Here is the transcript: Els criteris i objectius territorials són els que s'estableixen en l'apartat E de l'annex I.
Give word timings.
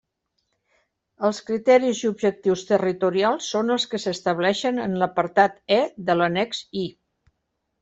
Els 1.27 1.41
criteris 1.49 2.01
i 2.05 2.09
objectius 2.09 2.63
territorials 2.71 3.51
són 3.57 3.71
els 3.77 3.87
que 3.93 4.01
s'estableixen 4.07 4.83
en 4.89 4.99
l'apartat 5.05 5.63
E 5.79 5.81
de 6.11 6.19
l'annex 6.19 6.65
I. 6.85 6.91